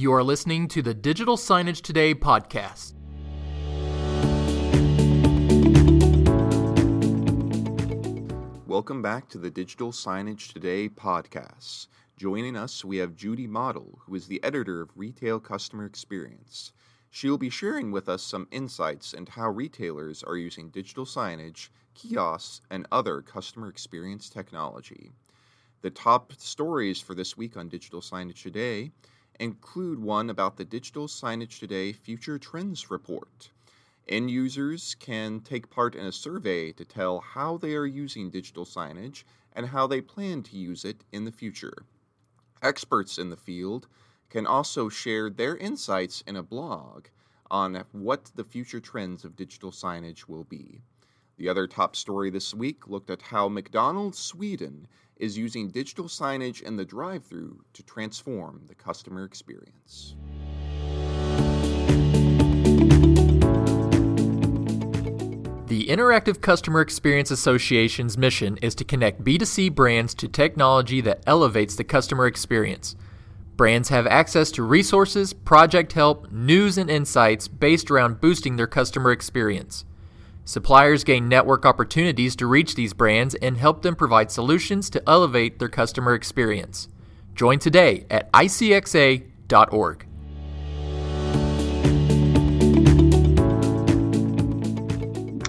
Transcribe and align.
You 0.00 0.14
are 0.14 0.24
listening 0.24 0.66
to 0.68 0.80
the 0.80 0.94
Digital 0.94 1.36
Signage 1.36 1.82
Today 1.82 2.14
podcast. 2.14 2.94
Welcome 8.66 9.02
back 9.02 9.28
to 9.28 9.36
the 9.36 9.50
Digital 9.50 9.92
Signage 9.92 10.54
Today 10.54 10.88
podcast. 10.88 11.88
Joining 12.16 12.56
us, 12.56 12.82
we 12.82 12.96
have 12.96 13.14
Judy 13.14 13.46
Mottl, 13.46 13.98
who 14.06 14.14
is 14.14 14.26
the 14.26 14.42
editor 14.42 14.80
of 14.80 14.88
Retail 14.96 15.38
Customer 15.38 15.84
Experience. 15.84 16.72
She'll 17.10 17.36
be 17.36 17.50
sharing 17.50 17.92
with 17.92 18.08
us 18.08 18.22
some 18.22 18.48
insights 18.50 19.12
into 19.12 19.32
how 19.32 19.50
retailers 19.50 20.22
are 20.22 20.38
using 20.38 20.70
digital 20.70 21.04
signage, 21.04 21.68
kiosks, 21.92 22.62
and 22.70 22.88
other 22.90 23.20
customer 23.20 23.68
experience 23.68 24.30
technology. 24.30 25.12
The 25.82 25.90
top 25.90 26.32
stories 26.38 27.02
for 27.02 27.14
this 27.14 27.36
week 27.36 27.58
on 27.58 27.68
Digital 27.68 28.00
Signage 28.00 28.42
Today 28.42 28.92
include 29.40 29.98
one 29.98 30.28
about 30.28 30.58
the 30.58 30.66
Digital 30.66 31.08
Signage 31.08 31.58
Today 31.58 31.94
Future 31.94 32.38
Trends 32.38 32.90
Report. 32.90 33.50
End 34.06 34.30
users 34.30 34.94
can 35.00 35.40
take 35.40 35.70
part 35.70 35.94
in 35.94 36.04
a 36.04 36.12
survey 36.12 36.72
to 36.72 36.84
tell 36.84 37.20
how 37.20 37.56
they 37.56 37.74
are 37.74 37.86
using 37.86 38.28
digital 38.28 38.66
signage 38.66 39.24
and 39.54 39.68
how 39.68 39.86
they 39.86 40.02
plan 40.02 40.42
to 40.42 40.58
use 40.58 40.84
it 40.84 41.04
in 41.10 41.24
the 41.24 41.32
future. 41.32 41.84
Experts 42.60 43.16
in 43.16 43.30
the 43.30 43.36
field 43.36 43.86
can 44.28 44.46
also 44.46 44.90
share 44.90 45.30
their 45.30 45.56
insights 45.56 46.22
in 46.26 46.36
a 46.36 46.42
blog 46.42 47.06
on 47.50 47.82
what 47.92 48.30
the 48.34 48.44
future 48.44 48.78
trends 48.78 49.24
of 49.24 49.36
digital 49.36 49.70
signage 49.70 50.28
will 50.28 50.44
be. 50.44 50.82
The 51.40 51.48
other 51.48 51.66
top 51.66 51.96
story 51.96 52.28
this 52.28 52.52
week 52.52 52.86
looked 52.86 53.08
at 53.08 53.22
how 53.22 53.48
McDonald's 53.48 54.18
Sweden 54.18 54.86
is 55.16 55.38
using 55.38 55.70
digital 55.70 56.04
signage 56.04 56.60
in 56.60 56.76
the 56.76 56.84
drive 56.84 57.24
through 57.24 57.64
to 57.72 57.82
transform 57.82 58.64
the 58.68 58.74
customer 58.74 59.24
experience. 59.24 60.16
The 65.68 65.86
Interactive 65.86 66.42
Customer 66.42 66.82
Experience 66.82 67.30
Association's 67.30 68.18
mission 68.18 68.58
is 68.58 68.74
to 68.74 68.84
connect 68.84 69.24
B2C 69.24 69.74
brands 69.74 70.12
to 70.16 70.28
technology 70.28 71.00
that 71.00 71.22
elevates 71.26 71.74
the 71.74 71.84
customer 71.84 72.26
experience. 72.26 72.96
Brands 73.56 73.88
have 73.88 74.06
access 74.06 74.50
to 74.50 74.62
resources, 74.62 75.32
project 75.32 75.94
help, 75.94 76.30
news, 76.30 76.76
and 76.76 76.90
insights 76.90 77.48
based 77.48 77.90
around 77.90 78.20
boosting 78.20 78.56
their 78.56 78.66
customer 78.66 79.10
experience. 79.10 79.86
Suppliers 80.44 81.04
gain 81.04 81.28
network 81.28 81.64
opportunities 81.64 82.34
to 82.36 82.46
reach 82.46 82.74
these 82.74 82.92
brands 82.92 83.34
and 83.36 83.56
help 83.56 83.82
them 83.82 83.94
provide 83.94 84.30
solutions 84.30 84.90
to 84.90 85.02
elevate 85.08 85.58
their 85.58 85.68
customer 85.68 86.14
experience. 86.14 86.88
Join 87.34 87.58
today 87.58 88.06
at 88.10 88.32
icxa.org. 88.32 90.06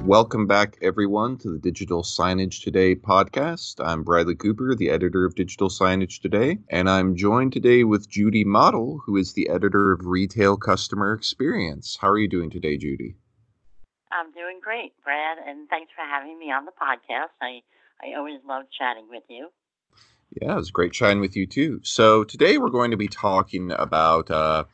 Welcome 0.04 0.46
back, 0.46 0.78
everyone, 0.82 1.38
to 1.38 1.52
the 1.52 1.58
Digital 1.58 2.04
Signage 2.04 2.64
Today 2.64 2.96
podcast. 2.96 3.76
I'm 3.80 4.04
Bradley 4.04 4.36
Cooper, 4.36 4.76
the 4.76 4.90
editor 4.90 5.24
of 5.24 5.36
Digital 5.36 5.70
Signage 5.70 6.20
Today, 6.20 6.58
and 6.70 6.90
I'm 6.90 7.16
joined 7.16 7.54
today 7.54 7.86
with 7.86 8.10
Judy 8.10 8.44
Mottl, 8.44 9.00
who 9.06 9.16
is 9.16 9.34
the 9.34 9.48
editor 9.48 9.94
of 9.94 10.06
Retail 10.06 10.58
Customer 10.58 11.14
Experience. 11.14 11.98
How 12.02 12.10
are 12.10 12.18
you 12.18 12.28
doing 12.28 12.50
today, 12.50 12.78
Judy? 12.78 13.16
I'm 14.12 14.32
doing 14.32 14.60
great, 14.62 14.94
Brad, 15.04 15.38
and 15.46 15.68
thanks 15.70 15.92
for 15.96 16.04
having 16.04 16.38
me 16.38 16.52
on 16.52 16.66
the 16.66 16.72
podcast. 16.72 17.34
I, 17.42 17.62
I 18.04 18.18
always 18.18 18.40
love 18.48 18.66
chatting 18.78 19.08
with 19.10 19.24
you. 19.30 19.50
Yeah, 20.42 20.54
it 20.54 20.56
was 20.56 20.72
great 20.72 20.94
chatting 20.94 21.20
with 21.20 21.36
you 21.36 21.46
too. 21.48 21.82
So, 21.84 22.24
today 22.24 22.58
we're 22.58 22.70
going 22.70 22.92
to 22.92 22.98
be 22.98 23.08
talking 23.08 23.72
about. 23.72 24.30
Uh, 24.32 24.66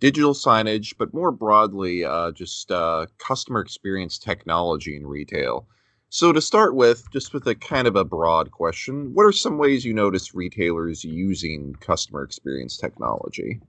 digital 0.00 0.34
signage, 0.34 0.94
but 0.98 1.14
more 1.14 1.32
broadly, 1.32 2.04
uh, 2.04 2.32
just 2.32 2.70
uh, 2.70 3.06
customer 3.18 3.60
experience 3.60 4.18
technology 4.18 4.96
in 4.96 5.06
retail. 5.06 5.66
So, 6.08 6.32
to 6.32 6.40
start 6.40 6.74
with, 6.74 7.10
just 7.12 7.34
with 7.34 7.46
a 7.46 7.54
kind 7.54 7.86
of 7.88 7.96
a 7.96 8.04
broad 8.04 8.50
question, 8.50 9.12
what 9.12 9.24
are 9.24 9.32
some 9.32 9.58
ways 9.58 9.84
you 9.84 9.92
notice 9.92 10.34
retailers 10.34 11.04
using 11.04 11.74
customer 11.80 12.22
experience 12.22 12.76
technology? 12.76 13.60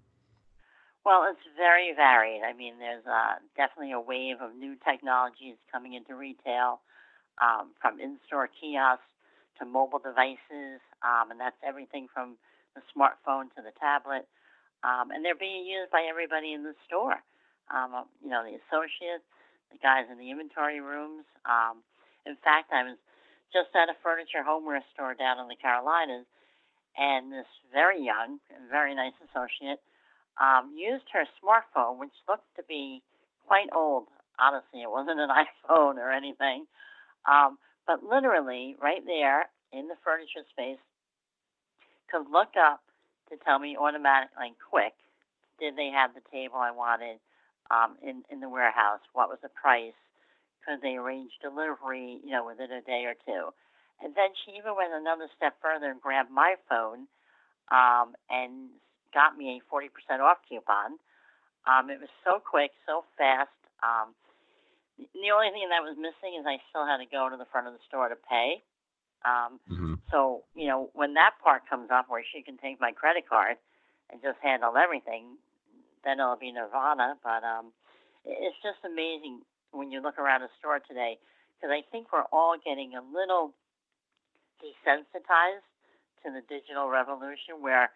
Well, 1.07 1.23
it's 1.31 1.39
very 1.55 1.95
varied. 1.95 2.43
I 2.43 2.51
mean, 2.51 2.83
there's 2.83 3.07
uh, 3.07 3.39
definitely 3.55 3.95
a 3.95 4.03
wave 4.03 4.43
of 4.43 4.51
new 4.59 4.75
technologies 4.83 5.55
coming 5.71 5.95
into 5.95 6.19
retail, 6.19 6.83
um, 7.39 7.71
from 7.79 7.95
in-store 8.03 8.49
kiosks 8.51 9.07
to 9.59 9.63
mobile 9.63 10.03
devices, 10.03 10.83
um, 10.99 11.31
and 11.31 11.39
that's 11.39 11.55
everything 11.63 12.11
from 12.11 12.35
the 12.75 12.83
smartphone 12.91 13.47
to 13.55 13.63
the 13.63 13.71
tablet 13.79 14.27
um, 14.83 15.09
and 15.09 15.25
they're 15.25 15.37
being 15.37 15.65
used 15.65 15.89
by 15.91 16.05
everybody 16.05 16.53
in 16.53 16.63
the 16.63 16.75
store. 16.85 17.17
Um, 17.73 17.93
uh, 17.95 18.05
you 18.21 18.29
know, 18.29 18.43
the 18.45 18.55
associates, 18.67 19.25
the 19.71 19.79
guys 19.81 20.05
in 20.11 20.17
the 20.17 20.29
inventory 20.29 20.79
rooms. 20.79 21.25
Um, 21.43 21.81
in 22.25 22.37
fact, 22.43 22.71
I 22.71 22.83
was 22.83 22.97
just 23.51 23.73
at 23.75 23.89
a 23.89 23.97
furniture 24.03 24.43
homeware 24.45 24.83
store 24.93 25.15
down 25.15 25.39
in 25.39 25.47
the 25.47 25.57
Carolinas, 25.59 26.27
and 26.97 27.31
this 27.31 27.49
very 27.73 28.03
young, 28.03 28.39
very 28.69 28.95
nice 28.95 29.15
associate 29.29 29.81
um, 30.41 30.73
used 30.75 31.05
her 31.13 31.25
smartphone, 31.41 31.99
which 31.99 32.13
looked 32.27 32.47
to 32.55 32.63
be 32.67 33.01
quite 33.47 33.67
old. 33.75 34.07
Honestly, 34.39 34.81
it 34.81 34.91
wasn't 34.91 35.19
an 35.19 35.29
iPhone 35.69 35.95
or 35.95 36.11
anything, 36.11 36.65
um, 37.29 37.57
but 37.85 38.03
literally 38.03 38.75
right 38.81 39.05
there 39.05 39.49
in 39.73 39.87
the 39.87 39.95
furniture 40.03 40.45
space, 40.51 40.79
could 42.11 42.29
look 42.31 42.55
up 42.55 42.81
to 43.29 43.35
tell 43.43 43.59
me 43.59 43.75
automatically, 43.75 44.47
and 44.47 44.55
quick, 44.69 44.93
did 45.59 45.75
they 45.75 45.91
have 45.91 46.13
the 46.13 46.23
table 46.31 46.55
I 46.57 46.71
wanted 46.71 47.19
um, 47.71 47.97
in 48.01 48.23
in 48.31 48.39
the 48.39 48.49
warehouse? 48.49 49.01
What 49.13 49.27
was 49.29 49.39
the 49.41 49.49
price? 49.49 49.97
Could 50.63 50.81
they 50.81 50.95
arrange 50.95 51.31
delivery? 51.41 52.21
You 52.23 52.31
know, 52.31 52.45
within 52.45 52.71
a 52.71 52.81
day 52.81 53.03
or 53.05 53.15
two. 53.25 53.51
And 54.01 54.13
then 54.13 54.29
she 54.45 54.53
even 54.53 54.77
went 54.77 54.93
another 54.93 55.27
step 55.35 55.57
further 55.61 55.89
and 55.89 55.99
grabbed 55.99 56.29
my 56.29 56.55
phone 56.69 57.09
um, 57.71 58.13
and 58.29 58.69
got 59.13 59.37
me 59.37 59.61
a 59.61 59.73
40% 59.73 60.19
off 60.19 60.37
coupon. 60.47 60.97
Um, 61.67 61.89
it 61.89 61.99
was 61.99 62.09
so 62.23 62.39
quick, 62.39 62.71
so 62.85 63.03
fast. 63.17 63.51
Um, 63.83 64.15
the 64.97 65.29
only 65.29 65.51
thing 65.51 65.69
that 65.69 65.83
was 65.83 65.99
missing 65.99 66.39
is 66.39 66.45
I 66.47 66.57
still 66.71 66.87
had 66.87 66.97
to 66.97 67.09
go 67.09 67.29
to 67.29 67.37
the 67.37 67.45
front 67.51 67.67
of 67.67 67.73
the 67.73 67.83
store 67.87 68.09
to 68.09 68.17
pay. 68.17 68.63
Um, 69.25 69.59
mm-hmm. 69.69 69.93
So, 70.09 70.43
you 70.55 70.67
know, 70.67 70.89
when 70.93 71.13
that 71.15 71.37
part 71.43 71.67
comes 71.69 71.89
up 71.91 72.07
where 72.07 72.23
she 72.23 72.41
can 72.41 72.57
take 72.57 72.79
my 72.79 72.91
credit 72.91 73.27
card 73.27 73.57
and 74.09 74.21
just 74.21 74.39
handle 74.41 74.77
everything, 74.77 75.37
then 76.03 76.19
it'll 76.19 76.39
be 76.39 76.51
nirvana. 76.51 77.17
But 77.21 77.43
um, 77.43 77.75
it's 78.25 78.57
just 78.63 78.79
amazing 78.85 79.41
when 79.71 79.91
you 79.91 80.01
look 80.01 80.17
around 80.17 80.41
a 80.41 80.51
store 80.57 80.79
today 80.79 81.19
because 81.57 81.73
I 81.73 81.81
think 81.91 82.13
we're 82.13 82.29
all 82.31 82.55
getting 82.57 82.93
a 82.93 83.01
little 83.01 83.53
desensitized 84.61 85.65
to 86.23 86.31
the 86.31 86.41
digital 86.47 86.89
revolution 86.89 87.61
where, 87.61 87.89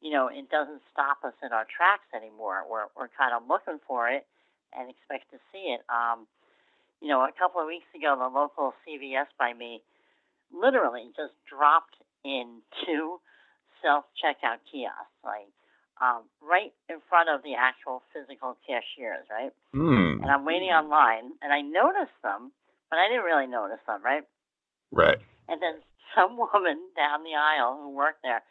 you 0.00 0.10
know, 0.10 0.28
it 0.28 0.48
doesn't 0.48 0.80
stop 0.92 1.20
us 1.24 1.36
in 1.44 1.52
our 1.52 1.68
tracks 1.68 2.08
anymore. 2.16 2.64
We're, 2.64 2.88
we're 2.96 3.12
kind 3.12 3.36
of 3.36 3.44
looking 3.48 3.78
for 3.86 4.08
it 4.08 4.26
and 4.72 4.88
expect 4.88 5.30
to 5.32 5.38
see 5.52 5.76
it. 5.76 5.84
Um, 5.92 6.26
you 7.00 7.08
know, 7.08 7.20
a 7.20 7.32
couple 7.36 7.60
of 7.60 7.68
weeks 7.68 7.88
ago, 7.96 8.16
the 8.16 8.28
local 8.28 8.72
CVS 8.84 9.28
by 9.38 9.52
me 9.52 9.82
literally 10.52 11.12
just 11.16 11.32
dropped 11.48 11.96
into 12.24 13.20
self 13.84 14.04
checkout 14.16 14.60
kiosks, 14.68 15.20
like 15.24 15.48
um, 16.00 16.24
right 16.40 16.72
in 16.88 16.96
front 17.08 17.28
of 17.28 17.44
the 17.44 17.56
actual 17.56 18.02
physical 18.12 18.56
cashiers, 18.64 19.28
right? 19.28 19.52
Mm. 19.76 20.24
And 20.24 20.28
I'm 20.30 20.44
waiting 20.44 20.72
online, 20.72 21.36
and 21.44 21.52
I 21.52 21.60
noticed 21.60 22.16
them, 22.24 22.52
but 22.88 22.98
I 22.98 23.08
didn't 23.08 23.24
really 23.24 23.46
notice 23.46 23.80
them, 23.86 24.00
right? 24.04 24.24
Right. 24.92 25.18
And 25.48 25.60
then 25.60 25.84
some 26.16 26.36
woman 26.36 26.80
down 26.96 27.24
the 27.24 27.36
aisle 27.36 27.80
who 27.80 27.92
worked 27.92 28.24
there 28.24 28.42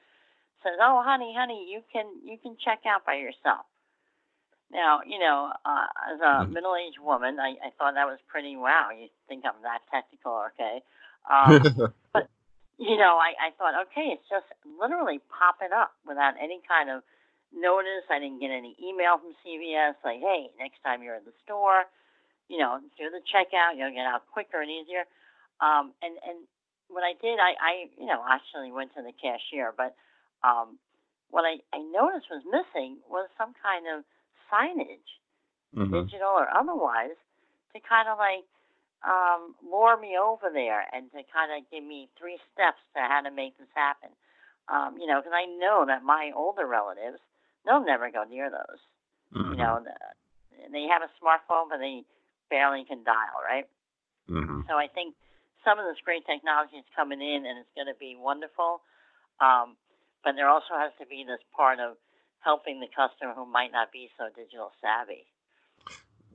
says, 0.64 0.78
"Oh, 0.82 1.02
honey, 1.06 1.34
honey, 1.38 1.68
you 1.72 1.82
can 1.92 2.06
you 2.24 2.38
can 2.38 2.58
check 2.64 2.86
out 2.86 3.06
by 3.06 3.16
yourself." 3.16 3.66
Now, 4.72 5.02
you 5.06 5.18
know, 5.18 5.50
uh, 5.66 5.88
as 6.14 6.20
a 6.22 6.46
mm. 6.46 6.54
middle-aged 6.54 7.02
woman, 7.02 7.40
I, 7.42 7.58
I 7.58 7.70
thought 7.78 7.98
that 7.98 8.06
was 8.06 8.22
pretty 8.30 8.56
wow. 8.56 8.94
You 8.94 9.10
think 9.28 9.44
I'm 9.44 9.58
that 9.64 9.82
technical, 9.92 10.46
okay? 10.54 10.82
Um, 11.30 11.62
but 12.16 12.32
you 12.80 12.96
know, 12.96 13.20
I, 13.20 13.36
I 13.38 13.50
thought, 13.60 13.76
okay, 13.92 14.16
it's 14.16 14.26
just 14.32 14.48
literally 14.64 15.20
popping 15.28 15.76
up 15.76 15.92
without 16.08 16.40
any 16.40 16.64
kind 16.64 16.90
of 16.90 17.04
notice. 17.52 18.08
I 18.08 18.24
didn't 18.24 18.40
get 18.40 18.56
any 18.56 18.74
email 18.80 19.20
from 19.20 19.36
CVS 19.44 20.00
like, 20.02 20.24
hey, 20.24 20.48
next 20.58 20.80
time 20.82 21.04
you're 21.04 21.20
in 21.20 21.28
the 21.28 21.36
store, 21.44 21.86
you 22.48 22.58
know, 22.58 22.80
do 22.98 23.12
the 23.12 23.20
checkout. 23.28 23.76
You'll 23.76 23.94
get 23.94 24.08
out 24.08 24.24
quicker 24.32 24.64
and 24.64 24.72
easier. 24.72 25.04
Um, 25.60 25.92
and 26.02 26.16
and 26.24 26.48
what 26.88 27.04
I 27.04 27.14
did, 27.20 27.38
I, 27.38 27.52
I 27.60 27.74
you 28.00 28.08
know 28.08 28.24
actually 28.24 28.72
went 28.72 28.96
to 28.96 29.04
the 29.04 29.12
cashier, 29.12 29.76
but 29.76 29.94
um, 30.44 30.80
what 31.30 31.46
I, 31.46 31.62
I 31.74 31.80
noticed 31.80 32.28
was 32.30 32.44
missing 32.46 32.98
was 33.10 33.30
some 33.38 33.54
kind 33.62 33.86
of 33.90 34.04
signage, 34.50 35.10
mm-hmm. 35.76 35.94
digital 35.94 36.34
or 36.34 36.50
otherwise, 36.50 37.18
to 37.74 37.80
kind 37.82 38.10
of 38.10 38.18
like 38.18 38.46
um, 39.06 39.56
lure 39.64 40.00
me 40.00 40.18
over 40.18 40.50
there 40.52 40.84
and 40.92 41.12
to 41.12 41.22
kind 41.32 41.54
of 41.54 41.70
give 41.72 41.84
me 41.84 42.10
three 42.18 42.38
steps 42.54 42.82
to 42.96 43.00
how 43.00 43.22
to 43.22 43.32
make 43.32 43.58
this 43.58 43.72
happen. 43.76 44.10
Um, 44.70 44.98
you 45.00 45.08
know, 45.08 45.22
because 45.22 45.34
I 45.34 45.46
know 45.46 45.86
that 45.88 46.04
my 46.04 46.32
older 46.36 46.66
relatives, 46.66 47.22
they'll 47.66 47.84
never 47.84 48.12
go 48.12 48.24
near 48.24 48.50
those. 48.50 48.82
Mm-hmm. 49.34 49.52
You 49.54 49.58
know, 49.58 49.82
the, 49.82 49.94
they 50.72 50.86
have 50.90 51.02
a 51.02 51.12
smartphone, 51.18 51.70
but 51.70 51.80
they 51.80 52.04
barely 52.50 52.86
can 52.86 53.04
dial, 53.04 53.42
right? 53.42 53.66
Mm-hmm. 54.30 54.70
So 54.70 54.78
I 54.78 54.88
think 54.88 55.16
some 55.66 55.80
of 55.80 55.86
this 55.86 56.02
great 56.06 56.26
technology 56.26 56.78
is 56.78 56.86
coming 56.96 57.22
in, 57.22 57.46
and 57.46 57.58
it's 57.58 57.74
going 57.74 57.90
to 57.90 57.98
be 57.98 58.18
wonderful. 58.18 58.82
Um, 59.42 59.78
but 60.24 60.34
there 60.36 60.50
also 60.50 60.76
has 60.78 60.92
to 61.00 61.06
be 61.06 61.24
this 61.26 61.40
part 61.56 61.80
of 61.80 61.98
helping 62.40 62.80
the 62.80 62.88
customer 62.88 63.34
who 63.34 63.46
might 63.46 63.72
not 63.72 63.92
be 63.92 64.10
so 64.18 64.26
digital 64.36 64.72
savvy. 64.82 65.26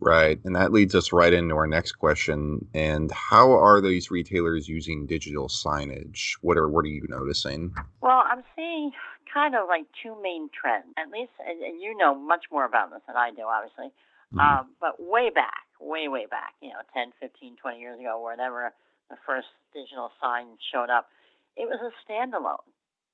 Right. 0.00 0.38
And 0.44 0.54
that 0.56 0.72
leads 0.72 0.94
us 0.94 1.12
right 1.12 1.32
into 1.32 1.54
our 1.54 1.66
next 1.66 1.92
question. 1.92 2.66
And 2.74 3.10
how 3.12 3.52
are 3.52 3.80
these 3.80 4.10
retailers 4.10 4.68
using 4.68 5.06
digital 5.06 5.48
signage? 5.48 6.32
What 6.42 6.58
are 6.58 6.68
what 6.68 6.84
are 6.84 6.88
you 6.88 7.06
noticing? 7.08 7.72
Well, 8.02 8.22
I'm 8.26 8.42
seeing 8.54 8.92
kind 9.32 9.54
of 9.54 9.66
like 9.68 9.86
two 10.02 10.14
main 10.20 10.50
trends. 10.52 10.92
At 10.98 11.10
least, 11.10 11.32
and, 11.46 11.62
and 11.62 11.80
you 11.80 11.96
know 11.96 12.14
much 12.14 12.46
more 12.52 12.64
about 12.64 12.90
this 12.90 13.00
than 13.06 13.16
I 13.16 13.30
do, 13.30 13.42
obviously. 13.42 13.92
Mhm. 14.34 14.40
Um, 14.40 14.66
but 14.80 15.00
way 15.00 15.30
back, 15.30 15.64
way, 15.80 16.08
way 16.08 16.26
back, 16.26 16.54
you 16.60 16.68
know, 16.68 16.82
10, 16.92 17.12
15, 17.20 17.56
20 17.56 17.78
years 17.80 18.00
ago, 18.00 18.20
whenever 18.24 18.72
the 19.08 19.16
first 19.24 19.48
digital 19.72 20.10
sign 20.20 20.58
showed 20.72 20.90
up, 20.90 21.08
it 21.56 21.68
was 21.68 21.78
a 21.80 21.92
standalone. 22.02 22.66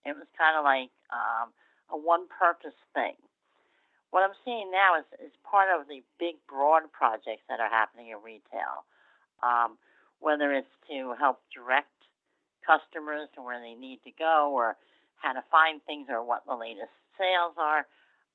It 0.05 0.17
was 0.17 0.27
kind 0.37 0.57
of 0.57 0.65
like 0.65 0.91
um, 1.13 1.53
a 1.93 1.97
one 1.97 2.27
purpose 2.29 2.77
thing. 2.95 3.17
What 4.11 4.27
I'm 4.27 4.35
seeing 4.45 4.71
now 4.71 4.99
is, 4.99 5.07
is 5.23 5.33
part 5.47 5.69
of 5.71 5.87
the 5.87 6.03
big, 6.19 6.35
broad 6.49 6.91
projects 6.91 7.47
that 7.49 7.61
are 7.61 7.71
happening 7.71 8.11
in 8.11 8.19
retail, 8.25 8.83
um, 9.43 9.79
whether 10.19 10.51
it's 10.53 10.75
to 10.91 11.15
help 11.15 11.39
direct 11.55 11.95
customers 12.67 13.29
to 13.35 13.43
where 13.43 13.61
they 13.61 13.79
need 13.79 14.03
to 14.05 14.11
go 14.19 14.51
or 14.53 14.77
how 15.23 15.33
to 15.33 15.45
find 15.51 15.81
things 15.87 16.09
or 16.11 16.25
what 16.25 16.43
the 16.47 16.57
latest 16.57 16.93
sales 17.15 17.55
are. 17.57 17.87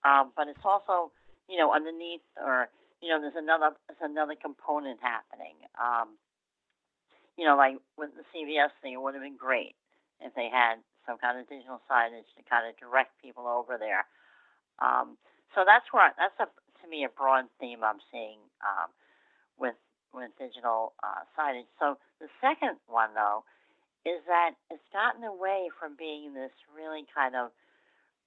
Um, 0.05 0.31
but 0.37 0.47
it's 0.47 0.63
also, 0.63 1.11
you 1.49 1.57
know, 1.57 1.73
underneath 1.73 2.23
or, 2.39 2.69
you 3.01 3.09
know, 3.09 3.19
there's 3.19 3.37
another 3.37 3.75
there's 3.89 4.05
another 4.05 4.35
component 4.39 4.99
happening. 5.01 5.59
Um, 5.75 6.15
you 7.37 7.43
know, 7.43 7.57
like 7.57 7.75
with 7.97 8.11
the 8.15 8.23
CVS 8.31 8.71
thing, 8.81 8.93
it 8.93 9.01
would 9.01 9.13
have 9.13 9.23
been 9.23 9.37
great 9.37 9.75
if 10.21 10.33
they 10.35 10.47
had 10.47 10.79
some 11.05 11.17
kind 11.17 11.39
of 11.39 11.47
digital 11.47 11.81
signage 11.89 12.27
to 12.37 12.41
kind 12.49 12.67
of 12.67 12.77
direct 12.77 13.15
people 13.21 13.47
over 13.47 13.77
there. 13.77 14.05
Um, 14.81 15.17
so 15.53 15.63
that's 15.65 15.85
where 15.93 16.11
that's 16.17 16.35
a 16.41 16.49
to 16.83 16.85
me 16.89 17.05
a 17.05 17.09
broad 17.09 17.45
theme 17.59 17.81
I'm 17.83 18.03
seeing 18.11 18.41
um, 18.61 18.91
with 19.57 19.77
with 20.13 20.31
digital 20.37 20.93
uh, 21.03 21.23
signage. 21.37 21.69
So 21.79 21.97
the 22.19 22.27
second 22.41 22.77
one 22.87 23.13
though 23.15 23.43
is 24.05 24.21
that 24.27 24.53
it's 24.69 24.85
gotten 24.93 25.23
away 25.23 25.69
from 25.79 25.97
being 25.97 26.33
this 26.33 26.53
really 26.69 27.05
kind 27.09 27.35
of 27.35 27.49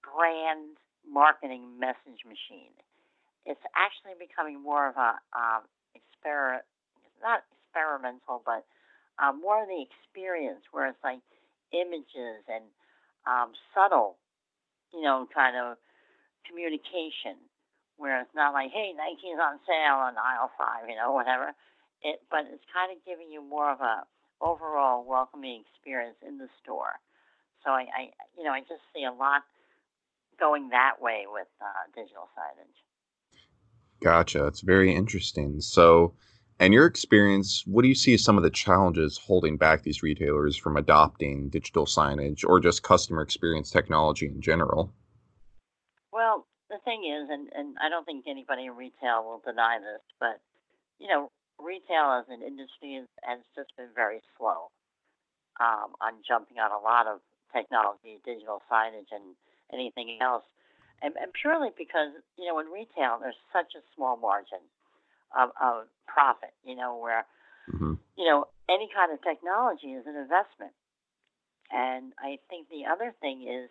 brand 0.02 0.78
marketing 1.06 1.78
message 1.78 2.26
machine. 2.26 2.74
It's 3.46 3.62
actually 3.78 4.18
becoming 4.18 4.60
more 4.60 4.88
of 4.88 4.96
a 4.96 5.16
um, 5.32 5.62
exper 5.94 6.60
not 7.22 7.42
experimental, 7.50 8.42
but 8.44 8.66
um, 9.18 9.40
more 9.40 9.62
of 9.62 9.68
the 9.68 9.82
experience 9.82 10.62
where 10.70 10.86
it's 10.86 11.02
like 11.02 11.22
images 11.72 12.44
and 12.48 12.64
um, 13.26 13.52
subtle, 13.74 14.16
you 14.92 15.02
know, 15.02 15.26
kind 15.34 15.56
of 15.56 15.76
communication 16.48 17.36
where 17.98 18.22
it's 18.22 18.34
not 18.34 18.54
like, 18.54 18.70
hey, 18.70 18.94
Nike's 18.94 19.42
on 19.42 19.58
sale 19.66 19.98
on 19.98 20.14
aisle 20.16 20.50
five, 20.56 20.88
you 20.88 20.94
know, 20.94 21.12
whatever. 21.12 21.52
It, 22.02 22.22
but 22.30 22.46
it's 22.46 22.64
kind 22.70 22.94
of 22.94 23.02
giving 23.04 23.30
you 23.30 23.42
more 23.42 23.72
of 23.72 23.80
a 23.80 24.06
overall 24.40 25.04
welcoming 25.04 25.64
experience 25.66 26.16
in 26.26 26.38
the 26.38 26.46
store. 26.62 27.02
So 27.64 27.70
I, 27.70 27.90
I 27.90 28.02
you 28.38 28.44
know, 28.44 28.52
I 28.52 28.60
just 28.60 28.86
see 28.94 29.04
a 29.04 29.12
lot 29.12 29.42
going 30.38 30.68
that 30.70 31.02
way 31.02 31.24
with 31.26 31.48
uh, 31.60 31.90
digital 31.94 32.30
signage. 32.38 32.78
Gotcha. 34.02 34.46
It's 34.46 34.60
very 34.60 34.94
interesting. 34.94 35.60
So, 35.60 36.14
in 36.60 36.72
your 36.72 36.86
experience, 36.86 37.62
what 37.66 37.82
do 37.82 37.88
you 37.88 37.94
see 37.94 38.14
as 38.14 38.24
some 38.24 38.36
of 38.36 38.42
the 38.42 38.50
challenges 38.50 39.16
holding 39.16 39.56
back 39.56 39.82
these 39.82 40.02
retailers 40.02 40.56
from 40.56 40.76
adopting 40.76 41.48
digital 41.48 41.86
signage 41.86 42.44
or 42.44 42.58
just 42.58 42.82
customer 42.82 43.22
experience 43.22 43.70
technology 43.70 44.26
in 44.26 44.40
general? 44.40 44.92
Well, 46.12 46.46
the 46.68 46.78
thing 46.84 47.04
is, 47.04 47.28
and, 47.30 47.48
and 47.54 47.76
I 47.80 47.88
don't 47.88 48.04
think 48.04 48.24
anybody 48.26 48.66
in 48.66 48.74
retail 48.74 49.22
will 49.24 49.42
deny 49.46 49.78
this, 49.78 50.02
but, 50.18 50.40
you 50.98 51.06
know, 51.06 51.30
retail 51.58 52.18
as 52.18 52.26
an 52.28 52.42
industry 52.42 53.02
has 53.22 53.38
just 53.54 53.76
been 53.76 53.90
very 53.94 54.20
slow 54.36 54.70
um, 55.60 55.94
on 56.00 56.22
jumping 56.26 56.58
on 56.58 56.72
a 56.72 56.82
lot 56.82 57.06
of 57.06 57.20
technology, 57.54 58.18
digital 58.24 58.62
signage, 58.70 59.14
and 59.14 59.38
anything 59.72 60.18
else. 60.20 60.44
And, 61.02 61.14
and 61.14 61.32
purely 61.32 61.70
because, 61.78 62.10
you 62.36 62.46
know, 62.46 62.58
in 62.58 62.66
retail, 62.66 63.22
there's 63.22 63.38
such 63.52 63.78
a 63.78 63.82
small 63.94 64.16
margin 64.16 64.58
of, 65.36 65.50
of 65.60 65.86
profit, 66.06 66.52
you 66.64 66.76
know, 66.76 66.96
where, 66.96 67.24
hmm 67.70 67.94
you 68.18 68.26
know, 68.26 68.50
any 68.68 68.90
kind 68.90 69.14
of 69.14 69.22
technology 69.22 69.94
is 69.94 70.04
an 70.04 70.16
investment. 70.18 70.74
And 71.70 72.12
I 72.18 72.42
think 72.50 72.66
the 72.66 72.90
other 72.90 73.14
thing 73.22 73.46
is 73.46 73.70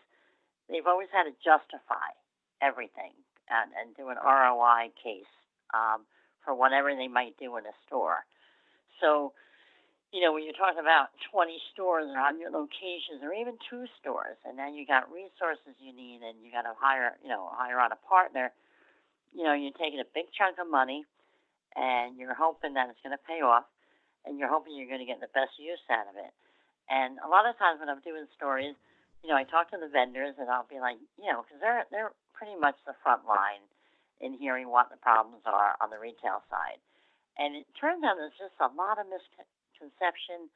they've 0.69 0.87
always 0.87 1.11
had 1.11 1.27
to 1.27 1.35
justify 1.43 2.15
everything 2.61 3.11
and, 3.51 3.75
and 3.75 3.91
do 3.99 4.07
an 4.07 4.17
ROI 4.23 4.95
case 4.95 5.29
um, 5.75 6.07
for 6.45 6.55
whatever 6.55 6.95
they 6.95 7.11
might 7.11 7.35
do 7.35 7.57
in 7.57 7.67
a 7.67 7.75
store. 7.85 8.23
So, 9.03 9.33
you 10.15 10.23
know, 10.23 10.31
when 10.31 10.47
you're 10.47 10.55
talking 10.55 10.79
about 10.79 11.11
20 11.35 11.59
stores 11.73 12.07
or 12.07 12.15
100 12.15 12.55
locations 12.55 13.19
or 13.19 13.35
even 13.35 13.59
two 13.67 13.83
stores, 13.99 14.39
and 14.47 14.55
then 14.57 14.73
you 14.79 14.87
got 14.87 15.11
resources 15.11 15.75
you 15.83 15.91
need 15.91 16.23
and 16.23 16.39
you 16.39 16.55
got 16.55 16.63
to 16.63 16.73
hire, 16.79 17.19
you 17.19 17.29
know, 17.29 17.51
hire 17.51 17.83
on 17.83 17.91
a 17.91 17.99
partner, 18.07 18.55
you 19.35 19.43
know, 19.43 19.53
you're 19.53 19.75
taking 19.75 19.99
a 19.99 20.07
big 20.15 20.31
chunk 20.31 20.55
of 20.55 20.71
money 20.71 21.03
and 21.77 22.17
you're 22.17 22.33
hoping 22.33 22.73
that 22.73 22.89
it's 22.89 22.99
going 23.05 23.15
to 23.15 23.23
pay 23.29 23.45
off 23.45 23.69
and 24.25 24.35
you're 24.35 24.49
hoping 24.49 24.75
you're 24.75 24.89
going 24.89 25.03
to 25.03 25.07
get 25.07 25.21
the 25.21 25.31
best 25.31 25.55
use 25.61 25.79
out 25.87 26.09
of 26.09 26.17
it. 26.17 26.33
And 26.89 27.21
a 27.21 27.29
lot 27.29 27.45
of 27.45 27.55
times 27.61 27.79
when 27.79 27.87
I'm 27.87 28.01
doing 28.01 28.25
stories, 28.35 28.75
you 29.21 29.29
know, 29.29 29.37
I 29.37 29.45
talk 29.45 29.69
to 29.71 29.79
the 29.79 29.87
vendors 29.87 30.35
and 30.41 30.49
I'll 30.49 30.67
be 30.67 30.81
like, 30.81 30.97
you 31.21 31.29
know, 31.29 31.45
because 31.45 31.61
they're 31.61 31.85
they're 31.93 32.13
pretty 32.33 32.57
much 32.57 32.75
the 32.85 32.97
front 33.05 33.23
line 33.29 33.63
in 34.19 34.33
hearing 34.33 34.69
what 34.69 34.89
the 34.89 34.97
problems 34.97 35.45
are 35.45 35.77
on 35.77 35.93
the 35.93 36.01
retail 36.01 36.41
side. 36.49 36.81
And 37.37 37.53
it 37.53 37.69
turns 37.77 38.01
out 38.01 38.17
there's 38.17 38.37
just 38.37 38.57
a 38.57 38.69
lot 38.73 38.97
of 38.97 39.05
misconception 39.05 40.49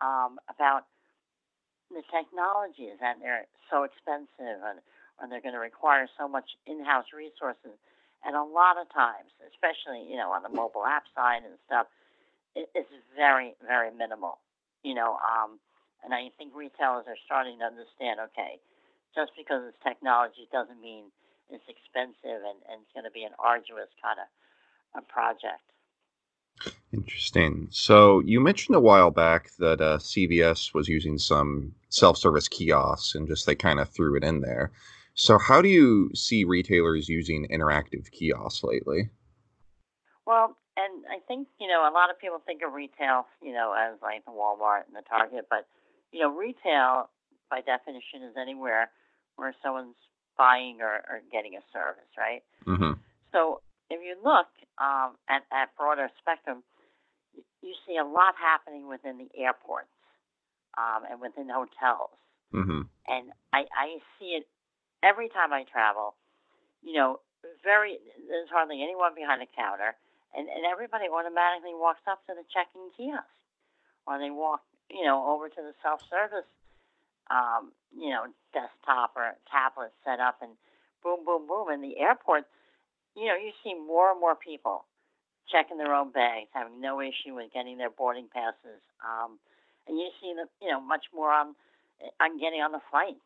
um, 0.00 0.40
about 0.48 0.88
the 1.92 2.00
technologies 2.08 2.96
and 3.04 3.20
they're 3.20 3.44
so 3.68 3.84
expensive 3.84 4.58
and, 4.64 4.80
and 5.20 5.28
they're 5.28 5.44
going 5.44 5.54
to 5.54 5.60
require 5.60 6.08
so 6.16 6.24
much 6.24 6.56
in-house 6.64 7.12
resources. 7.12 7.76
And 8.24 8.36
a 8.36 8.42
lot 8.42 8.80
of 8.80 8.88
times, 8.92 9.30
especially 9.52 10.08
you 10.08 10.16
know 10.16 10.32
on 10.32 10.42
the 10.42 10.48
mobile 10.48 10.84
app 10.84 11.04
side 11.14 11.44
and 11.44 11.54
stuff, 11.66 11.86
it, 12.56 12.68
it's 12.74 12.90
very 13.16 13.54
very 13.66 13.90
minimal. 13.92 14.38
You 14.82 14.94
know, 14.94 15.18
um, 15.20 15.60
and 16.04 16.12
I 16.12 16.28
think 16.36 16.54
retailers 16.54 17.04
are 17.06 17.20
starting 17.24 17.58
to 17.60 17.64
understand. 17.64 18.20
Okay, 18.32 18.60
just 19.14 19.32
because 19.36 19.62
it's 19.68 19.78
technology 19.84 20.48
doesn't 20.52 20.80
mean 20.80 21.12
it's 21.50 21.64
expensive 21.68 22.42
and, 22.42 22.58
and 22.70 22.82
it's 22.82 22.92
going 22.92 23.04
to 23.04 23.12
be 23.12 23.24
an 23.24 23.36
arduous 23.38 23.92
kind 24.02 24.18
of 24.18 24.28
a 24.96 25.02
project. 25.04 25.62
Interesting. 26.92 27.66
So, 27.70 28.20
you 28.20 28.40
mentioned 28.40 28.76
a 28.76 28.80
while 28.80 29.10
back 29.10 29.50
that 29.58 29.80
uh, 29.80 29.98
CVS 29.98 30.72
was 30.72 30.88
using 30.88 31.18
some 31.18 31.74
self 31.88 32.16
service 32.16 32.48
kiosks 32.48 33.14
and 33.14 33.26
just 33.26 33.46
they 33.46 33.54
kind 33.54 33.80
of 33.80 33.88
threw 33.88 34.16
it 34.16 34.24
in 34.24 34.40
there. 34.40 34.70
So, 35.14 35.38
how 35.38 35.62
do 35.62 35.68
you 35.68 36.10
see 36.14 36.44
retailers 36.44 37.08
using 37.08 37.46
interactive 37.48 38.10
kiosks 38.10 38.64
lately? 38.64 39.10
Well, 40.26 40.56
and 40.76 41.04
I 41.06 41.20
think 41.28 41.46
you 41.60 41.68
know 41.68 41.88
a 41.88 41.94
lot 41.94 42.10
of 42.10 42.18
people 42.18 42.42
think 42.44 42.62
of 42.66 42.72
retail, 42.72 43.26
you 43.40 43.52
know, 43.52 43.74
as 43.78 43.94
like 44.02 44.24
the 44.24 44.32
Walmart 44.32 44.86
and 44.86 44.96
the 44.96 45.06
Target, 45.08 45.46
but 45.48 45.66
you 46.12 46.20
know, 46.20 46.34
retail 46.34 47.10
by 47.50 47.60
definition 47.60 48.22
is 48.28 48.34
anywhere 48.40 48.90
where 49.36 49.54
someone's 49.62 49.96
buying 50.36 50.78
or, 50.80 51.02
or 51.08 51.20
getting 51.30 51.54
a 51.54 51.62
service, 51.72 52.10
right? 52.18 52.42
hmm 52.64 52.98
So 53.30 53.60
if 53.90 54.00
you 54.02 54.16
look 54.18 54.50
um, 54.82 55.14
at 55.28 55.42
at 55.52 55.76
broader 55.78 56.10
spectrum, 56.18 56.64
you 57.62 57.74
see 57.86 57.96
a 57.96 58.04
lot 58.04 58.34
happening 58.34 58.88
within 58.88 59.18
the 59.18 59.30
airports 59.38 59.94
um, 60.76 61.04
and 61.08 61.20
within 61.20 61.48
hotels, 61.48 62.18
hmm 62.50 62.82
and 63.06 63.30
I, 63.52 63.66
I 63.70 63.98
see 64.18 64.34
it 64.34 64.46
every 65.04 65.28
time 65.28 65.52
I 65.52 65.68
travel. 65.68 66.16
You 66.80 66.96
know, 66.96 67.20
very 67.62 68.00
there's 68.28 68.48
hardly 68.48 68.80
anyone 68.80 69.12
behind 69.14 69.44
a 69.44 69.50
counter, 69.52 69.92
and, 70.32 70.48
and 70.48 70.64
everybody 70.64 71.04
automatically 71.12 71.76
walks 71.76 72.04
up 72.08 72.24
to 72.26 72.32
the 72.32 72.44
check-in 72.48 72.88
kiosk, 72.96 73.28
or 74.08 74.18
they 74.18 74.32
walk, 74.32 74.64
you 74.88 75.04
know, 75.04 75.24
over 75.28 75.48
to 75.48 75.60
the 75.60 75.76
self-service, 75.84 76.48
um, 77.30 77.72
you 77.92 78.08
know, 78.08 78.28
desktop 78.52 79.12
or 79.16 79.36
tablet 79.48 79.92
set 80.04 80.20
up, 80.20 80.40
and 80.40 80.56
boom, 81.04 81.24
boom, 81.24 81.46
boom. 81.48 81.68
In 81.68 81.80
the 81.80 82.00
airport, 82.00 82.44
you 83.16 83.28
know, 83.28 83.36
you 83.36 83.52
see 83.62 83.74
more 83.76 84.10
and 84.12 84.20
more 84.20 84.36
people 84.36 84.84
checking 85.48 85.76
their 85.76 85.94
own 85.94 86.12
bags, 86.12 86.48
having 86.52 86.80
no 86.80 87.00
issue 87.00 87.36
with 87.36 87.52
getting 87.52 87.76
their 87.76 87.92
boarding 87.92 88.28
passes, 88.32 88.80
um, 89.04 89.36
and 89.88 89.96
you 90.00 90.08
see 90.20 90.32
the, 90.32 90.48
you 90.64 90.72
know, 90.72 90.80
much 90.80 91.04
more 91.14 91.32
on 91.32 91.54
on 92.20 92.36
getting 92.40 92.60
on 92.60 92.72
the 92.72 92.84
flights. 92.90 93.24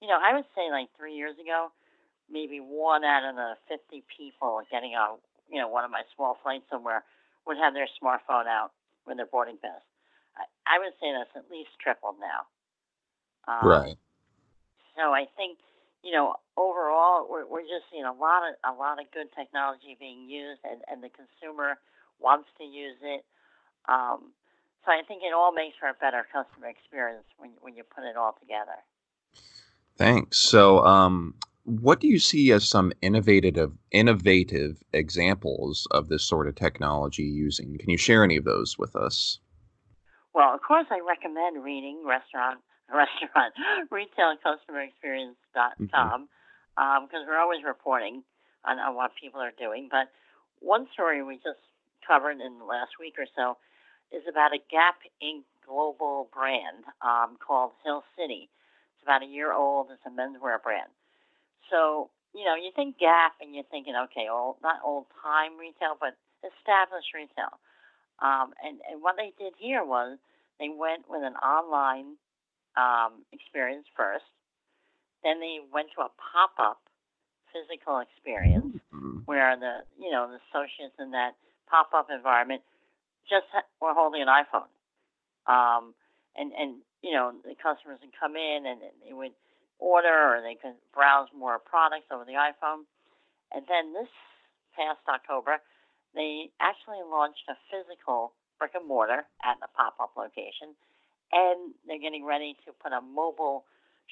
You 0.00 0.08
know, 0.08 0.18
I 0.18 0.34
would 0.34 0.46
say 0.54 0.70
like 0.70 0.88
three 0.96 1.14
years 1.14 1.34
ago, 1.38 1.70
maybe 2.30 2.60
one 2.60 3.04
out 3.04 3.24
of 3.24 3.34
the 3.36 3.54
50 3.68 4.04
people 4.06 4.62
getting 4.70 4.92
on, 4.92 5.18
you 5.50 5.60
know, 5.60 5.68
one 5.68 5.84
of 5.84 5.90
my 5.90 6.02
small 6.14 6.38
flights 6.42 6.64
somewhere 6.70 7.04
would 7.46 7.56
have 7.56 7.74
their 7.74 7.88
smartphone 8.00 8.46
out 8.46 8.70
when 9.04 9.16
they're 9.16 9.26
boarding 9.26 9.56
pass. 9.56 9.80
I, 10.36 10.76
I 10.76 10.78
would 10.78 10.92
say 11.00 11.10
that's 11.10 11.32
at 11.34 11.50
least 11.50 11.70
tripled 11.80 12.16
now. 12.20 12.46
Um, 13.48 13.68
right. 13.68 13.98
So 14.94 15.14
I 15.14 15.24
think, 15.36 15.58
you 16.04 16.12
know, 16.12 16.36
overall, 16.56 17.26
we're, 17.30 17.46
we're 17.46 17.64
just 17.64 17.88
seeing 17.90 18.04
a 18.04 18.12
lot 18.12 18.44
of 18.44 18.54
a 18.62 18.74
lot 18.76 19.00
of 19.00 19.10
good 19.10 19.32
technology 19.34 19.96
being 19.98 20.28
used, 20.28 20.60
and, 20.62 20.82
and 20.86 21.02
the 21.02 21.08
consumer 21.08 21.78
wants 22.20 22.50
to 22.58 22.64
use 22.64 22.98
it. 23.02 23.24
Um, 23.88 24.34
so 24.84 24.92
I 24.92 25.02
think 25.06 25.22
it 25.22 25.32
all 25.32 25.52
makes 25.52 25.78
for 25.78 25.88
a 25.88 25.94
better 25.94 26.26
customer 26.28 26.68
experience 26.68 27.26
when 27.38 27.50
when 27.62 27.74
you 27.74 27.82
put 27.82 28.04
it 28.04 28.16
all 28.16 28.36
together. 28.38 28.78
Thanks. 29.98 30.38
So, 30.38 30.78
um, 30.84 31.34
what 31.64 32.00
do 32.00 32.06
you 32.06 32.18
see 32.18 32.52
as 32.52 32.66
some 32.66 32.92
innovative 33.02 33.72
innovative 33.90 34.82
examples 34.92 35.86
of 35.90 36.08
this 36.08 36.24
sort 36.24 36.46
of 36.46 36.54
technology 36.54 37.24
using? 37.24 37.76
Can 37.78 37.90
you 37.90 37.98
share 37.98 38.24
any 38.24 38.36
of 38.36 38.44
those 38.44 38.78
with 38.78 38.96
us? 38.96 39.40
Well, 40.34 40.54
of 40.54 40.62
course, 40.62 40.86
I 40.90 41.00
recommend 41.06 41.62
reading 41.62 42.04
restaurant 42.06 42.60
restaurant 42.88 43.52
retail 43.90 44.36
retailcustomerexperience.com 44.46 45.74
because 45.78 45.90
mm-hmm. 45.90 46.80
um, 46.80 47.08
we're 47.26 47.38
always 47.38 47.64
reporting 47.66 48.22
on, 48.64 48.78
on 48.78 48.94
what 48.94 49.10
people 49.20 49.40
are 49.40 49.52
doing. 49.58 49.88
But 49.90 50.08
one 50.60 50.86
story 50.94 51.22
we 51.24 51.36
just 51.36 51.60
covered 52.06 52.40
in 52.40 52.58
the 52.58 52.64
last 52.64 52.92
week 53.00 53.16
or 53.18 53.26
so 53.36 53.58
is 54.10 54.22
about 54.30 54.54
a 54.54 54.58
Gap 54.70 54.96
Inc. 55.22 55.42
global 55.66 56.30
brand 56.32 56.86
um, 57.02 57.36
called 57.44 57.72
Hill 57.84 58.04
City. 58.16 58.48
About 59.08 59.24
a 59.24 59.26
year 59.32 59.56
old. 59.56 59.88
It's 59.88 60.04
a 60.04 60.12
menswear 60.12 60.60
brand. 60.60 60.92
So, 61.72 62.10
you 62.36 62.44
know, 62.44 62.52
you 62.52 62.68
think 62.76 62.98
Gap 63.00 63.40
and 63.40 63.54
you're 63.54 63.64
thinking, 63.72 63.96
okay, 63.96 64.28
old, 64.28 64.56
not 64.62 64.84
old 64.84 65.06
time 65.24 65.56
retail, 65.56 65.96
but 65.96 66.12
established 66.44 67.16
retail. 67.16 67.56
Um, 68.20 68.52
and, 68.60 68.84
and 68.84 69.00
what 69.00 69.16
they 69.16 69.32
did 69.40 69.54
here 69.56 69.80
was 69.80 70.18
they 70.60 70.68
went 70.68 71.08
with 71.08 71.24
an 71.24 71.40
online 71.40 72.20
um, 72.76 73.24
experience 73.32 73.86
first. 73.96 74.28
Then 75.24 75.40
they 75.40 75.64
went 75.72 75.88
to 75.96 76.04
a 76.04 76.12
pop 76.20 76.52
up 76.60 76.84
physical 77.48 78.04
experience 78.04 78.76
mm-hmm. 78.92 79.24
where 79.24 79.56
the 79.56 79.88
you 79.98 80.10
know 80.12 80.28
the 80.28 80.38
associates 80.52 80.94
in 81.00 81.10
that 81.12 81.32
pop 81.70 81.90
up 81.96 82.08
environment 82.12 82.60
just 83.24 83.46
were 83.80 83.94
holding 83.94 84.22
an 84.22 84.28
iPhone, 84.28 84.68
um, 85.48 85.94
and 86.36 86.52
and 86.52 86.76
you 87.02 87.12
know 87.12 87.32
the 87.44 87.54
customers 87.54 87.98
would 88.02 88.14
come 88.18 88.36
in 88.36 88.66
and 88.66 88.80
they 89.04 89.12
would 89.12 89.32
order 89.78 90.34
or 90.34 90.42
they 90.42 90.58
could 90.58 90.74
browse 90.92 91.28
more 91.30 91.58
products 91.58 92.10
over 92.10 92.24
the 92.24 92.34
iPhone. 92.34 92.82
And 93.54 93.64
then 93.70 93.94
this 93.94 94.10
past 94.74 95.00
October, 95.08 95.62
they 96.14 96.50
actually 96.60 97.00
launched 97.06 97.46
a 97.48 97.56
physical 97.70 98.34
brick 98.58 98.74
and 98.74 98.86
mortar 98.86 99.22
at 99.46 99.56
the 99.62 99.70
pop 99.72 99.94
up 100.02 100.18
location, 100.18 100.74
and 101.30 101.74
they're 101.86 102.02
getting 102.02 102.26
ready 102.26 102.58
to 102.66 102.74
put 102.74 102.92
a 102.92 103.00
mobile 103.00 103.64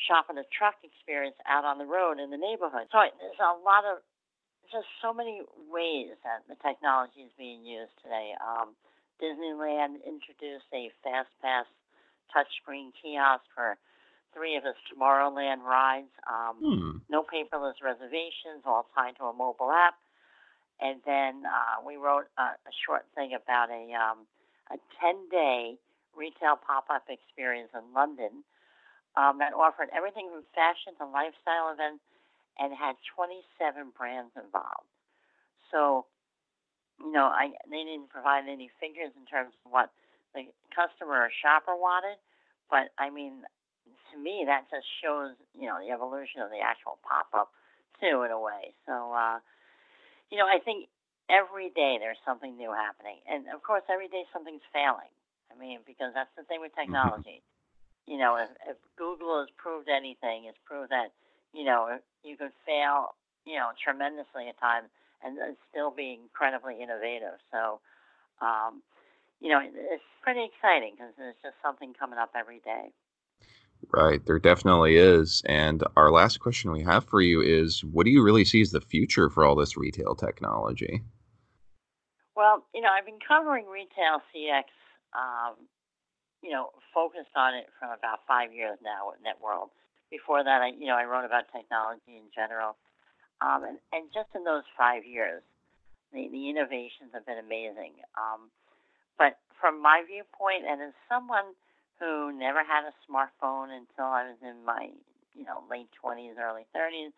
shop 0.07 0.31
in 0.31 0.39
a 0.39 0.47
truck 0.55 0.77
experience 0.85 1.37
out 1.49 1.65
on 1.65 1.79
the 1.79 1.89
road 1.89 2.21
in 2.21 2.31
the 2.31 2.39
neighborhood. 2.39 2.87
So 2.93 3.01
there's 3.19 3.43
a 3.43 3.59
lot 3.65 3.83
of 3.89 4.05
just 4.71 4.87
so 5.01 5.15
many 5.15 5.43
ways 5.71 6.15
that 6.23 6.45
the 6.47 6.59
technology 6.63 7.27
is 7.27 7.33
being 7.39 7.65
used 7.65 7.95
today. 8.03 8.35
Um, 8.39 8.77
Disneyland 9.19 10.05
introduced 10.05 10.69
a 10.75 10.93
fast 11.01 11.33
pass 11.41 11.65
touchscreen 12.35 12.91
kiosk 13.01 13.45
for 13.55 13.77
three 14.35 14.57
of 14.57 14.65
his 14.65 14.77
Tomorrowland 14.93 15.63
rides. 15.63 16.13
Um, 16.29 16.57
hmm. 16.61 16.91
No 17.09 17.23
paperless 17.23 17.81
reservations, 17.83 18.65
all 18.65 18.87
tied 18.95 19.17
to 19.17 19.25
a 19.25 19.33
mobile 19.33 19.73
app. 19.73 19.95
And 20.81 21.01
then 21.07 21.43
uh, 21.49 21.81
we 21.87 21.97
wrote 21.97 22.29
a, 22.37 22.53
a 22.61 22.75
short 22.87 23.07
thing 23.15 23.33
about 23.33 23.71
a 23.71 23.97
um, 23.97 24.29
a 24.71 24.77
10 25.01 25.31
day 25.31 25.79
retail 26.17 26.57
pop 26.57 26.85
up 26.91 27.09
experience 27.09 27.71
in 27.73 27.95
London 27.95 28.45
um, 29.17 29.39
that 29.39 29.53
offered 29.57 29.89
everything 29.97 30.29
from 30.29 30.45
fashion 30.53 30.93
to 31.01 31.05
lifestyle 31.09 31.73
events 31.73 32.05
and 32.59 32.73
had 32.73 32.97
27 33.17 33.93
brands 33.97 34.33
involved. 34.37 34.89
So, 35.73 36.05
you 37.01 37.13
know, 37.13 37.29
I 37.29 37.53
they 37.69 37.85
didn't 37.85 38.09
provide 38.09 38.49
any 38.49 38.71
figures 38.81 39.13
in 39.17 39.25
terms 39.25 39.53
of 39.65 39.73
what 39.73 39.93
the 40.35 40.49
customer 40.75 41.29
or 41.29 41.31
shopper 41.31 41.75
wanted, 41.75 42.19
but 42.71 42.91
I 42.99 43.11
mean, 43.11 43.43
to 44.13 44.17
me, 44.19 44.45
that 44.47 44.71
just 44.71 44.87
shows 45.03 45.35
you 45.55 45.67
know 45.67 45.79
the 45.79 45.93
evolution 45.93 46.43
of 46.43 46.51
the 46.51 46.61
actual 46.61 46.99
pop 47.07 47.29
up 47.35 47.51
too, 48.01 48.23
in 48.23 48.31
a 48.31 48.41
way. 48.41 48.75
So, 48.85 49.13
uh, 49.13 49.39
you 50.31 50.37
know, 50.39 50.47
I 50.47 50.59
think 50.61 50.89
every 51.31 51.71
day 51.71 51.97
there's 51.99 52.21
something 52.25 52.57
new 52.57 52.73
happening, 52.73 53.21
and 53.29 53.47
of 53.55 53.63
course, 53.63 53.85
every 53.89 54.09
day 54.09 54.25
something's 54.33 54.67
failing. 54.73 55.13
I 55.49 55.59
mean, 55.59 55.81
because 55.87 56.13
that's 56.13 56.33
the 56.37 56.45
thing 56.45 56.61
with 56.61 56.73
mm-hmm. 56.73 56.93
technology. 56.93 57.43
you 58.07 58.19
know, 58.19 58.37
if, 58.37 58.51
if 58.69 58.77
Google 58.99 59.41
has 59.41 59.49
proved 59.57 59.89
anything, 59.89 60.45
it's 60.47 60.59
proved 60.67 60.91
that 60.91 61.11
you 61.57 61.65
know, 61.65 61.99
you 62.23 62.37
can 62.37 62.51
fail, 62.67 63.17
you 63.47 63.57
know, 63.57 63.73
tremendously 63.83 64.49
at 64.49 64.61
times 64.61 64.89
and, 65.25 65.39
still 65.71 65.91
be 65.91 66.19
incredibly 66.21 66.83
innovative. 66.83 67.41
So, 67.51 67.81
um, 68.41 68.83
you 69.41 69.51
know, 69.51 69.61
it's 69.63 70.03
pretty 70.23 70.45
exciting 70.45 70.95
because 70.97 71.13
there's 71.19 71.37
just 71.43 71.55
something 71.63 71.93
coming 71.99 72.19
up 72.19 72.31
every 72.39 72.61
day. 72.61 72.93
Right, 73.93 74.25
there 74.25 74.39
definitely 74.39 74.97
is. 74.97 75.43
And 75.47 75.83
our 75.97 76.11
last 76.11 76.41
question 76.41 76.73
we 76.73 76.83
have 76.83 77.05
for 77.05 77.21
you 77.21 77.43
is 77.43 77.85
what 77.85 78.05
do 78.05 78.11
you 78.11 78.23
really 78.23 78.45
see 78.45 78.61
as 78.61 78.71
the 78.71 78.81
future 78.81 79.29
for 79.29 79.45
all 79.45 79.55
this 79.55 79.77
retail 79.77 80.15
technology? 80.15 81.03
Well, 82.35 82.65
you 82.75 82.81
know, 82.81 82.89
I've 82.89 83.07
been 83.07 83.21
covering 83.27 83.67
retail 83.67 84.21
CX, 84.35 84.65
um, 85.15 85.57
you 86.43 86.51
know, 86.51 86.71
focused 86.93 87.37
on 87.37 87.55
it 87.55 87.67
for 87.79 87.87
about 87.87 88.21
five 88.27 88.53
years 88.53 88.79
now 88.83 89.13
at 89.13 89.21
NetWorld 89.21 89.69
before 90.11 90.45
that, 90.45 90.63
I 90.63 90.71
you 90.79 90.87
know 90.87 90.97
I 90.97 91.05
wrote 91.05 91.25
about 91.25 91.51
technology 91.51 92.17
in 92.17 92.31
general, 92.35 92.77
um, 93.41 93.65
and 93.65 93.79
and 93.93 94.09
just 94.15 94.31
in 94.35 94.45
those 94.45 94.67
five 94.79 95.05
years, 95.05 95.43
the 96.13 96.29
the 96.31 96.51
innovations 96.51 97.11
have 97.15 97.27
been 97.27 97.39
amazing. 97.39 97.99
Um, 98.15 98.51
but 99.19 99.39
from 99.61 99.81
my 99.81 100.03
viewpoint, 100.07 100.65
and 100.69 100.81
as 100.83 100.95
someone 101.09 101.57
who 101.99 102.33
never 102.33 102.61
had 102.61 102.85
a 102.85 102.95
smartphone 103.09 103.73
until 103.73 104.13
I 104.13 104.29
was 104.29 104.41
in 104.43 104.65
my 104.65 104.91
you 105.35 105.45
know 105.45 105.65
late 105.71 105.89
twenties, 105.97 106.37
early 106.41 106.67
thirties, 106.73 107.13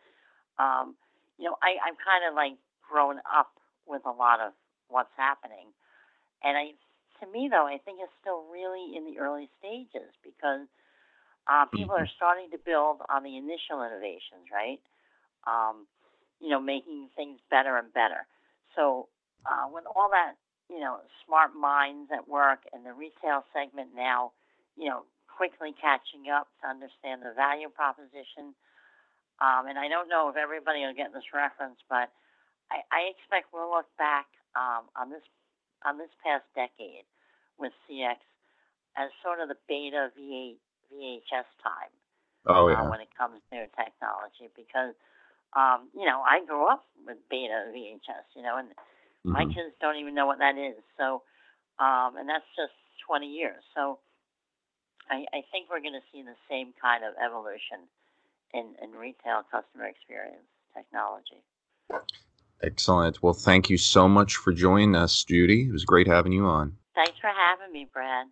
um, 0.58 0.94
you 1.38 1.46
know 1.46 1.56
I 1.62 1.78
I'm 1.82 1.96
kind 1.98 2.24
of 2.28 2.34
like 2.34 2.58
grown 2.82 3.18
up 3.26 3.50
with 3.86 4.02
a 4.06 4.12
lot 4.12 4.40
of 4.40 4.52
what's 4.88 5.12
happening, 5.16 5.70
and 6.42 6.56
I 6.56 6.78
to 7.20 7.30
me 7.30 7.48
though 7.50 7.66
I 7.66 7.78
think 7.84 7.98
it's 8.00 8.14
still 8.20 8.46
really 8.52 8.96
in 8.96 9.04
the 9.04 9.18
early 9.18 9.50
stages 9.58 10.14
because 10.22 10.66
uh, 11.48 11.64
people 11.72 11.96
mm-hmm. 11.96 12.04
are 12.04 12.16
starting 12.16 12.50
to 12.52 12.58
build 12.58 13.00
on 13.08 13.24
the 13.24 13.36
initial 13.36 13.80
innovations, 13.82 14.52
right? 14.52 14.78
Um, 15.48 15.88
you 16.40 16.50
know, 16.50 16.60
making 16.60 17.08
things 17.16 17.40
better 17.50 17.78
and 17.78 17.92
better. 17.92 18.28
So 18.76 19.08
uh, 19.48 19.66
when 19.72 19.84
all 19.96 20.10
that, 20.12 20.36
you 20.68 20.80
know, 20.80 21.00
smart 21.24 21.56
minds 21.56 22.10
at 22.12 22.28
work 22.28 22.60
and 22.72 22.84
the 22.84 22.92
retail 22.92 23.44
segment 23.52 23.90
now, 23.96 24.32
you 24.76 24.88
know, 24.88 25.04
quickly 25.26 25.72
catching 25.72 26.28
up 26.28 26.48
to 26.60 26.68
understand 26.68 27.22
the 27.24 27.32
value 27.32 27.68
proposition. 27.72 28.52
Um, 29.40 29.70
and 29.70 29.78
I 29.78 29.88
don't 29.88 30.08
know 30.08 30.28
if 30.28 30.36
everybody 30.36 30.84
will 30.84 30.98
get 30.98 31.14
this 31.14 31.30
reference, 31.32 31.78
but 31.88 32.10
I, 32.68 32.84
I 32.92 33.00
expect 33.14 33.54
we'll 33.54 33.70
look 33.70 33.88
back 33.96 34.26
um, 34.56 34.90
on 34.98 35.08
this 35.10 35.24
on 35.86 35.96
this 35.96 36.10
past 36.26 36.42
decade 36.58 37.06
with 37.54 37.70
CX 37.86 38.18
as 38.98 39.14
sort 39.22 39.38
of 39.38 39.46
the 39.46 39.54
beta 39.70 40.10
V8 40.18 40.58
VHS 40.90 41.48
time. 41.62 41.94
Oh 42.46 42.66
uh, 42.66 42.72
yeah. 42.74 42.82
Uh, 42.82 42.90
when 42.90 43.00
it 43.00 43.14
comes 43.16 43.38
to 43.54 43.70
technology, 43.78 44.50
because 44.58 44.98
um, 45.54 45.88
you 45.94 46.04
know 46.04 46.20
I 46.26 46.44
grew 46.44 46.66
up 46.66 46.84
with 47.06 47.16
beta 47.30 47.70
VHS, 47.70 48.26
you 48.34 48.42
know, 48.42 48.58
and 48.58 48.74
mm-hmm. 49.26 49.32
my 49.32 49.44
kids 49.44 49.74
don't 49.80 49.96
even 49.96 50.14
know 50.14 50.26
what 50.26 50.38
that 50.38 50.56
is. 50.58 50.76
So, 50.96 51.22
um, 51.78 52.16
and 52.16 52.28
that's 52.28 52.46
just 52.56 52.74
20 53.06 53.26
years. 53.26 53.62
So, 53.74 53.98
I, 55.10 55.24
I 55.32 55.40
think 55.50 55.70
we're 55.70 55.80
going 55.80 55.96
to 55.96 56.04
see 56.12 56.22
the 56.22 56.36
same 56.50 56.74
kind 56.80 57.02
of 57.04 57.14
evolution 57.16 57.88
in, 58.52 58.74
in 58.82 58.92
retail 58.92 59.42
customer 59.50 59.86
experience 59.86 60.44
technology. 60.76 61.42
Excellent. 62.62 63.22
Well, 63.22 63.34
thank 63.34 63.70
you 63.70 63.78
so 63.78 64.08
much 64.08 64.36
for 64.36 64.52
joining 64.52 64.94
us, 64.94 65.24
Judy. 65.24 65.68
It 65.68 65.72
was 65.72 65.84
great 65.84 66.06
having 66.06 66.32
you 66.32 66.44
on. 66.46 66.76
Thanks 66.94 67.18
for 67.20 67.30
having 67.30 67.72
me, 67.72 67.88
Brad. 67.92 68.26